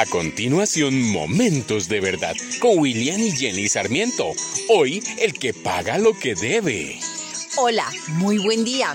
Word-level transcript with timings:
A 0.00 0.06
continuación, 0.06 1.10
Momentos 1.10 1.88
de 1.88 1.98
Verdad 1.98 2.36
con 2.60 2.78
William 2.78 3.20
y 3.20 3.32
Jenny 3.32 3.68
Sarmiento. 3.68 4.30
Hoy, 4.68 5.02
el 5.18 5.32
que 5.32 5.52
paga 5.52 5.98
lo 5.98 6.16
que 6.16 6.36
debe. 6.36 7.00
Hola, 7.56 7.84
muy 8.06 8.38
buen 8.38 8.64
día. 8.64 8.94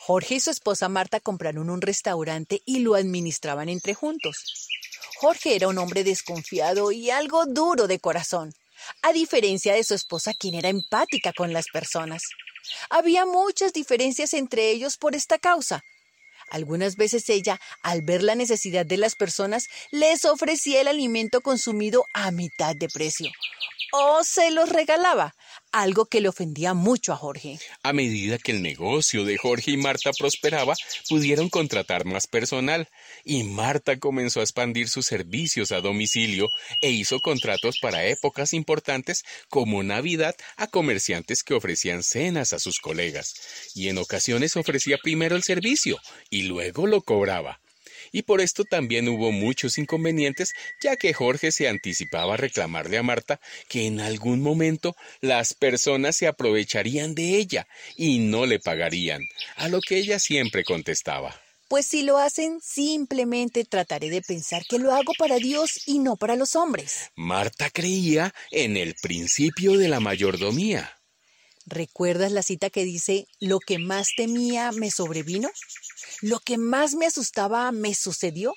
Jorge 0.00 0.34
y 0.34 0.40
su 0.40 0.50
esposa 0.50 0.88
Marta 0.88 1.20
compraron 1.20 1.70
un 1.70 1.80
restaurante 1.80 2.60
y 2.66 2.80
lo 2.80 2.96
administraban 2.96 3.68
entre 3.68 3.94
juntos. 3.94 4.68
Jorge 5.14 5.54
era 5.54 5.68
un 5.68 5.78
hombre 5.78 6.02
desconfiado 6.02 6.90
y 6.90 7.10
algo 7.10 7.46
duro 7.46 7.86
de 7.86 8.00
corazón, 8.00 8.52
a 9.02 9.12
diferencia 9.12 9.74
de 9.74 9.84
su 9.84 9.94
esposa 9.94 10.34
quien 10.34 10.56
era 10.56 10.70
empática 10.70 11.32
con 11.32 11.52
las 11.52 11.66
personas. 11.72 12.24
Había 12.90 13.26
muchas 13.26 13.72
diferencias 13.72 14.34
entre 14.34 14.72
ellos 14.72 14.96
por 14.96 15.14
esta 15.14 15.38
causa, 15.38 15.84
algunas 16.48 16.96
veces 16.96 17.28
ella, 17.28 17.60
al 17.82 18.02
ver 18.02 18.22
la 18.22 18.34
necesidad 18.34 18.86
de 18.86 18.96
las 18.96 19.14
personas, 19.14 19.66
les 19.90 20.24
ofrecía 20.24 20.80
el 20.80 20.88
alimento 20.88 21.40
consumido 21.40 22.06
a 22.12 22.30
mitad 22.30 22.74
de 22.76 22.88
precio 22.88 23.30
o 23.92 24.24
se 24.24 24.50
los 24.50 24.68
regalaba, 24.68 25.34
algo 25.80 26.06
que 26.06 26.20
le 26.20 26.28
ofendía 26.28 26.74
mucho 26.74 27.12
a 27.12 27.16
Jorge. 27.16 27.58
A 27.82 27.92
medida 27.92 28.38
que 28.38 28.52
el 28.52 28.62
negocio 28.62 29.24
de 29.24 29.36
Jorge 29.36 29.72
y 29.72 29.76
Marta 29.76 30.10
prosperaba, 30.18 30.74
pudieron 31.08 31.48
contratar 31.48 32.04
más 32.04 32.26
personal 32.26 32.88
y 33.24 33.42
Marta 33.42 33.98
comenzó 33.98 34.40
a 34.40 34.42
expandir 34.42 34.88
sus 34.88 35.06
servicios 35.06 35.72
a 35.72 35.80
domicilio 35.80 36.48
e 36.80 36.90
hizo 36.90 37.20
contratos 37.20 37.78
para 37.80 38.06
épocas 38.06 38.52
importantes 38.52 39.22
como 39.48 39.82
Navidad 39.82 40.34
a 40.56 40.66
comerciantes 40.66 41.42
que 41.42 41.54
ofrecían 41.54 42.02
cenas 42.02 42.52
a 42.52 42.58
sus 42.58 42.80
colegas 42.80 43.34
y 43.74 43.88
en 43.88 43.98
ocasiones 43.98 44.56
ofrecía 44.56 44.96
primero 45.02 45.36
el 45.36 45.42
servicio 45.42 45.98
y 46.30 46.42
luego 46.42 46.86
lo 46.86 47.02
cobraba 47.02 47.60
y 48.16 48.22
por 48.22 48.40
esto 48.40 48.64
también 48.64 49.10
hubo 49.10 49.30
muchos 49.30 49.76
inconvenientes, 49.76 50.54
ya 50.80 50.96
que 50.96 51.12
Jorge 51.12 51.52
se 51.52 51.68
anticipaba 51.68 52.32
a 52.32 52.38
reclamarle 52.38 52.96
a 52.96 53.02
Marta 53.02 53.40
que 53.68 53.84
en 53.84 54.00
algún 54.00 54.40
momento 54.40 54.96
las 55.20 55.52
personas 55.52 56.16
se 56.16 56.26
aprovecharían 56.26 57.14
de 57.14 57.36
ella 57.36 57.68
y 57.94 58.20
no 58.20 58.46
le 58.46 58.58
pagarían, 58.58 59.20
a 59.56 59.68
lo 59.68 59.82
que 59.82 59.98
ella 59.98 60.18
siempre 60.18 60.64
contestaba. 60.64 61.38
Pues 61.68 61.84
si 61.84 62.04
lo 62.04 62.16
hacen, 62.16 62.58
simplemente 62.62 63.66
trataré 63.66 64.08
de 64.08 64.22
pensar 64.22 64.62
que 64.66 64.78
lo 64.78 64.94
hago 64.94 65.12
para 65.18 65.36
Dios 65.36 65.82
y 65.84 65.98
no 65.98 66.16
para 66.16 66.36
los 66.36 66.56
hombres. 66.56 67.10
Marta 67.16 67.68
creía 67.68 68.32
en 68.50 68.78
el 68.78 68.94
principio 68.94 69.76
de 69.76 69.88
la 69.88 70.00
mayordomía. 70.00 70.95
¿Recuerdas 71.66 72.30
la 72.30 72.42
cita 72.42 72.70
que 72.70 72.84
dice, 72.84 73.26
lo 73.40 73.58
que 73.58 73.78
más 73.78 74.10
temía 74.16 74.70
me 74.70 74.92
sobrevino? 74.92 75.50
¿Lo 76.22 76.38
que 76.38 76.58
más 76.58 76.94
me 76.94 77.06
asustaba 77.06 77.72
me 77.72 77.92
sucedió? 77.92 78.54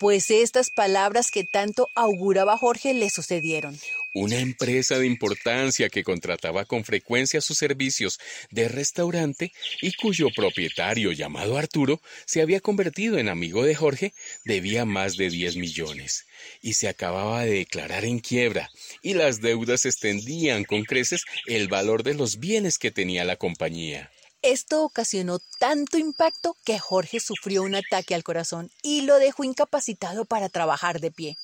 Pues 0.00 0.30
estas 0.30 0.70
palabras 0.70 1.30
que 1.30 1.44
tanto 1.44 1.86
auguraba 1.94 2.58
Jorge 2.58 2.92
le 2.92 3.08
sucedieron. 3.08 3.78
Una 4.16 4.38
empresa 4.38 4.96
de 4.96 5.06
importancia 5.06 5.88
que 5.88 6.04
contrataba 6.04 6.66
con 6.66 6.84
frecuencia 6.84 7.40
sus 7.40 7.58
servicios 7.58 8.20
de 8.52 8.68
restaurante 8.68 9.50
y 9.82 9.92
cuyo 9.94 10.28
propietario 10.30 11.10
llamado 11.10 11.58
Arturo 11.58 12.00
se 12.24 12.40
había 12.40 12.60
convertido 12.60 13.18
en 13.18 13.28
amigo 13.28 13.64
de 13.64 13.74
Jorge 13.74 14.14
debía 14.44 14.84
más 14.84 15.16
de 15.16 15.30
10 15.30 15.56
millones 15.56 16.26
y 16.62 16.74
se 16.74 16.86
acababa 16.86 17.44
de 17.44 17.54
declarar 17.54 18.04
en 18.04 18.20
quiebra 18.20 18.70
y 19.02 19.14
las 19.14 19.40
deudas 19.40 19.84
extendían 19.84 20.62
con 20.62 20.84
creces 20.84 21.24
el 21.46 21.66
valor 21.66 22.04
de 22.04 22.14
los 22.14 22.38
bienes 22.38 22.78
que 22.78 22.92
tenía 22.92 23.24
la 23.24 23.34
compañía. 23.34 24.12
Esto 24.42 24.84
ocasionó 24.84 25.40
tanto 25.58 25.98
impacto 25.98 26.56
que 26.64 26.78
Jorge 26.78 27.18
sufrió 27.18 27.64
un 27.64 27.74
ataque 27.74 28.14
al 28.14 28.22
corazón 28.22 28.70
y 28.80 29.00
lo 29.00 29.16
dejó 29.16 29.42
incapacitado 29.42 30.24
para 30.24 30.48
trabajar 30.48 31.00
de 31.00 31.10
pie. 31.10 31.36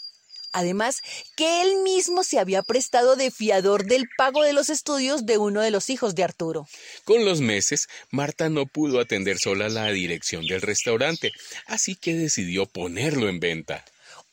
Además, 0.53 1.03
que 1.37 1.63
él 1.63 1.83
mismo 1.83 2.25
se 2.25 2.39
había 2.39 2.63
prestado 2.63 3.17
de 3.17 3.31
fiador 3.31 3.85
del 3.85 4.09
pago 4.17 4.43
de 4.43 4.53
los 4.53 4.69
estudios 4.69 5.27
de 5.27 5.39
uno 5.39 5.61
de 5.61 5.71
los 5.71 5.91
hijos 5.91 6.15
de 6.15 6.25
Arturo. 6.25 6.67
Con 7.05 7.25
los 7.25 7.41
meses, 7.41 7.89
Marta 8.11 8.49
no 8.49 8.67
pudo 8.67 9.01
atender 9.01 9.39
sola 9.39 9.69
la 9.69 9.87
dirección 9.93 10.47
del 10.47 10.63
restaurante, 10.63 11.33
así 11.67 11.95
que 11.95 12.15
decidió 12.15 12.67
ponerlo 12.67 13.29
en 13.29 13.41
venta. 13.41 13.85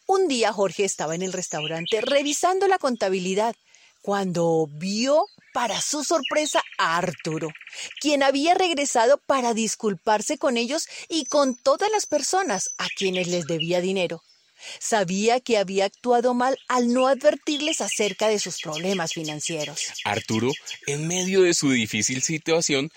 Un 0.08 0.28
día 0.28 0.54
Jorge 0.54 0.86
estaba 0.86 1.16
en 1.16 1.22
el 1.22 1.34
restaurante 1.34 2.02
revisando 2.02 2.68
la 2.68 2.80
contabilidad 2.80 3.56
cuando 4.02 4.68
vio, 4.72 5.26
para 5.54 5.82
su 5.82 6.04
sorpresa, 6.04 6.64
a 6.78 6.98
Arturo, 6.98 7.50
quien 8.00 8.24
había 8.24 8.54
regresado 8.54 9.18
para 9.18 9.54
disculparse 9.54 10.38
con 10.38 10.56
ellos 10.56 10.88
y 11.10 11.26
con 11.26 11.56
todas 11.56 11.92
las 11.92 12.06
personas 12.06 12.70
a 12.78 12.88
quienes 12.96 13.28
les 13.28 13.48
debía 13.48 13.82
dinero. 13.82 14.24
Sabía 14.80 15.40
que 15.40 15.58
había 15.58 15.86
actuado 15.86 16.34
mal 16.34 16.58
al 16.68 16.94
no 16.94 17.08
advertirles 17.08 17.82
acerca 17.82 18.28
de 18.28 18.40
sus 18.40 18.60
problemas 18.62 19.14
financieros. 19.14 19.82
Arturo, 20.04 20.52
en 20.86 21.08
medio 21.08 21.42
de 21.42 21.54
su 21.54 21.72
difícil 21.72 22.22
situación, 22.22 22.92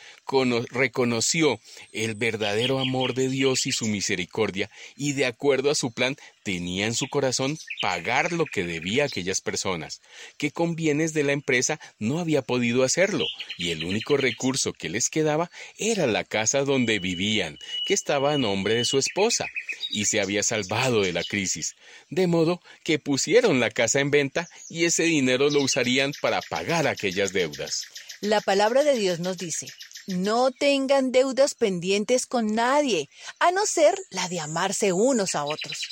reconoció 0.70 1.60
el 1.92 2.14
verdadero 2.14 2.78
amor 2.78 3.14
de 3.14 3.28
Dios 3.28 3.66
y 3.66 3.72
su 3.72 3.86
misericordia 3.86 4.70
y 4.96 5.12
de 5.12 5.26
acuerdo 5.26 5.70
a 5.70 5.74
su 5.74 5.92
plan 5.92 6.16
tenía 6.42 6.86
en 6.86 6.94
su 6.94 7.08
corazón 7.08 7.58
pagar 7.82 8.32
lo 8.32 8.46
que 8.46 8.64
debía 8.64 9.04
a 9.04 9.06
aquellas 9.06 9.40
personas, 9.40 10.00
que 10.38 10.50
con 10.50 10.74
bienes 10.74 11.12
de 11.12 11.24
la 11.24 11.32
empresa 11.32 11.80
no 11.98 12.18
había 12.18 12.42
podido 12.42 12.82
hacerlo, 12.82 13.26
y 13.58 13.70
el 13.70 13.84
único 13.84 14.16
recurso 14.16 14.72
que 14.72 14.88
les 14.88 15.10
quedaba 15.10 15.50
era 15.76 16.06
la 16.06 16.24
casa 16.24 16.62
donde 16.62 16.98
vivían, 16.98 17.58
que 17.84 17.94
estaba 17.94 18.32
a 18.32 18.38
nombre 18.38 18.74
de 18.74 18.84
su 18.84 18.98
esposa, 18.98 19.46
y 19.90 20.06
se 20.06 20.20
había 20.20 20.42
salvado 20.42 21.02
de 21.02 21.12
la 21.12 21.24
crisis, 21.24 21.74
de 22.08 22.26
modo 22.26 22.60
que 22.84 22.98
pusieron 22.98 23.60
la 23.60 23.70
casa 23.70 24.00
en 24.00 24.10
venta 24.10 24.48
y 24.68 24.84
ese 24.84 25.04
dinero 25.04 25.50
lo 25.50 25.60
usarían 25.62 26.12
para 26.20 26.40
pagar 26.42 26.86
aquellas 26.86 27.32
deudas. 27.32 27.84
La 28.20 28.40
palabra 28.40 28.84
de 28.84 28.98
Dios 28.98 29.20
nos 29.20 29.38
dice, 29.38 29.66
no 30.06 30.50
tengan 30.50 31.12
deudas 31.12 31.54
pendientes 31.54 32.26
con 32.26 32.54
nadie, 32.54 33.08
a 33.38 33.50
no 33.50 33.66
ser 33.66 33.98
la 34.10 34.28
de 34.28 34.40
amarse 34.40 34.92
unos 34.92 35.34
a 35.34 35.44
otros. 35.44 35.88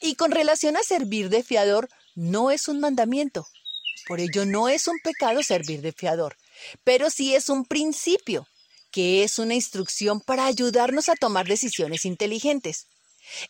Y 0.00 0.14
con 0.14 0.30
relación 0.30 0.76
a 0.76 0.82
servir 0.82 1.28
de 1.28 1.42
fiador, 1.42 1.88
no 2.14 2.50
es 2.50 2.68
un 2.68 2.80
mandamiento. 2.80 3.46
Por 4.06 4.20
ello 4.20 4.44
no 4.44 4.68
es 4.68 4.88
un 4.88 4.98
pecado 5.02 5.42
servir 5.42 5.80
de 5.80 5.92
fiador, 5.92 6.36
pero 6.84 7.10
sí 7.10 7.34
es 7.34 7.48
un 7.48 7.64
principio, 7.64 8.46
que 8.90 9.22
es 9.24 9.38
una 9.38 9.54
instrucción 9.54 10.20
para 10.20 10.46
ayudarnos 10.46 11.08
a 11.08 11.14
tomar 11.14 11.46
decisiones 11.46 12.04
inteligentes. 12.04 12.86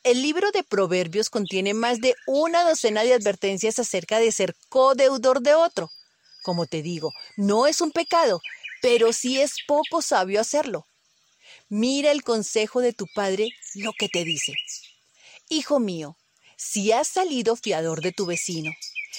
El 0.02 0.22
libro 0.22 0.50
de 0.52 0.62
Proverbios 0.62 1.30
contiene 1.30 1.74
más 1.74 2.00
de 2.00 2.14
una 2.26 2.64
docena 2.68 3.02
de 3.04 3.14
advertencias 3.14 3.78
acerca 3.78 4.18
de 4.18 4.32
ser 4.32 4.54
codeudor 4.68 5.40
de 5.40 5.54
otro. 5.54 5.90
Como 6.42 6.66
te 6.66 6.82
digo, 6.82 7.12
no 7.36 7.66
es 7.66 7.80
un 7.80 7.92
pecado, 7.92 8.40
pero 8.80 9.12
sí 9.12 9.40
es 9.40 9.54
poco 9.66 10.02
sabio 10.02 10.40
hacerlo. 10.40 10.86
Mira 11.68 12.10
el 12.10 12.22
consejo 12.22 12.80
de 12.80 12.92
tu 12.92 13.06
padre, 13.14 13.48
lo 13.74 13.92
que 13.98 14.08
te 14.08 14.24
dice. 14.24 14.54
Hijo 15.48 15.80
mío, 15.80 16.16
si 16.56 16.92
has 16.92 17.08
salido 17.08 17.56
fiador 17.56 18.02
de 18.02 18.12
tu 18.12 18.26
vecino, 18.26 18.70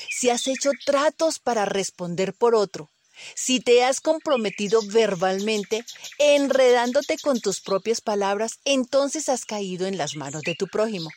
si 0.09 0.29
has 0.29 0.47
hecho 0.47 0.71
tratos 0.85 1.39
para 1.39 1.65
responder 1.65 2.33
por 2.33 2.55
otro, 2.55 2.89
si 3.35 3.59
te 3.59 3.83
has 3.83 4.01
comprometido 4.01 4.81
verbalmente, 4.87 5.85
enredándote 6.17 7.17
con 7.17 7.39
tus 7.39 7.61
propias 7.61 8.01
palabras, 8.01 8.59
entonces 8.65 9.29
has 9.29 9.45
caído 9.45 9.87
en 9.87 9.97
las 9.97 10.15
manos 10.15 10.43
de 10.43 10.55
tu 10.55 10.67
prójimo. 10.67 11.09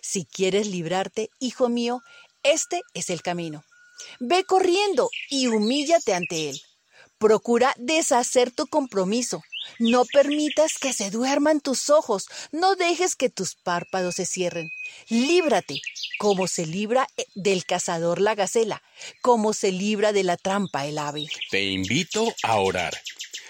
Si 0.00 0.24
quieres 0.24 0.66
librarte, 0.66 1.30
hijo 1.38 1.68
mío, 1.68 2.02
este 2.42 2.80
es 2.94 3.10
el 3.10 3.22
camino. 3.22 3.64
Ve 4.18 4.44
corriendo 4.44 5.10
y 5.28 5.46
humíllate 5.46 6.14
ante 6.14 6.50
él. 6.50 6.60
Procura 7.18 7.74
deshacer 7.76 8.50
tu 8.50 8.66
compromiso. 8.66 9.42
No 9.78 10.04
permitas 10.04 10.78
que 10.78 10.92
se 10.92 11.10
duerman 11.10 11.60
tus 11.60 11.90
ojos. 11.90 12.26
No 12.52 12.76
dejes 12.76 13.14
que 13.14 13.30
tus 13.30 13.54
párpados 13.54 14.16
se 14.16 14.26
cierren. 14.26 14.70
Líbrate, 15.08 15.80
como 16.18 16.48
se 16.48 16.66
libra 16.66 17.06
eh, 17.16 17.24
del 17.34 17.64
cazador 17.64 18.20
la 18.20 18.34
gacela, 18.34 18.82
como 19.22 19.52
se 19.52 19.72
libra 19.72 20.12
de 20.12 20.24
la 20.24 20.36
trampa 20.36 20.86
el 20.86 20.98
ave. 20.98 21.26
Te 21.50 21.64
invito 21.64 22.34
a 22.42 22.56
orar. 22.56 23.00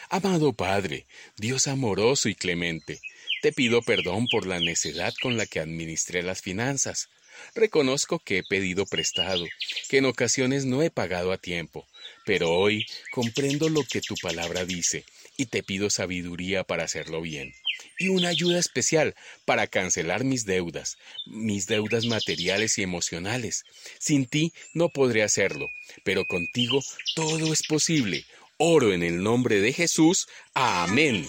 Amado 0.09 0.53
Padre, 0.53 1.07
Dios 1.37 1.69
amoroso 1.69 2.29
y 2.29 2.35
clemente, 2.35 3.01
te 3.43 3.53
pido 3.53 3.81
perdón 3.81 4.27
por 4.29 4.47
la 4.47 4.59
necedad 4.59 5.15
con 5.23 5.37
la 5.37 5.47
que 5.47 5.61
administré 5.61 6.23
las 6.23 6.43
finanzas. 6.43 7.09
Reconozco 7.55 8.19
que 8.19 8.39
he 8.39 8.43
pedido 8.43 8.87
prestado, 8.87 9.47
que 9.89 9.99
en 9.99 10.07
ocasiones 10.07 10.65
no 10.65 10.83
he 10.83 10.91
pagado 10.91 11.33
a 11.33 11.39
tiempo, 11.39 11.87
pero 12.25 12.51
hoy 12.51 12.87
comprendo 13.11 13.69
lo 13.69 13.83
que 13.85 14.01
tu 14.01 14.15
palabra 14.17 14.65
dice 14.65 15.05
y 15.37 15.47
te 15.47 15.63
pido 15.63 15.91
sabiduría 15.91 16.65
para 16.65 16.85
hacerlo 16.85 17.21
bien 17.21 17.55
y 17.99 18.09
una 18.09 18.29
ayuda 18.29 18.59
especial 18.59 19.15
para 19.45 19.67
cancelar 19.67 20.25
mis 20.25 20.47
deudas, 20.47 20.97
mis 21.27 21.67
deudas 21.67 22.07
materiales 22.07 22.79
y 22.79 22.83
emocionales. 22.83 23.65
Sin 23.99 24.27
ti 24.27 24.53
no 24.73 24.89
podré 24.89 25.23
hacerlo, 25.23 25.71
pero 26.03 26.25
contigo 26.25 26.81
todo 27.15 27.53
es 27.53 27.63
posible. 27.67 28.25
Oro 28.57 28.93
en 28.93 29.03
el 29.03 29.23
nombre 29.23 29.61
de 29.61 29.73
Jesús. 29.73 30.29
Amén. 30.55 31.27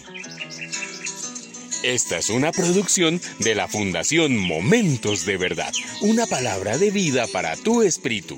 Esta 1.84 2.20
es 2.20 2.30
una 2.30 2.52
producción 2.52 3.20
de 3.40 3.56
la 3.56 3.68
Fundación 3.68 4.38
Momentos 4.38 5.26
de 5.26 5.38
Verdad, 5.38 5.74
una 6.02 6.28
palabra 6.28 6.78
de 6.78 6.92
vida 6.92 7.28
para 7.28 7.56
tu 7.56 7.82
espíritu. 7.82 8.38